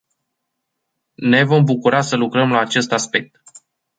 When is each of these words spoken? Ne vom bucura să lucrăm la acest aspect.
Ne 1.17 1.43
vom 1.45 1.63
bucura 1.63 2.01
să 2.01 2.15
lucrăm 2.15 2.49
la 2.51 2.59
acest 2.59 2.91
aspect. 2.91 3.41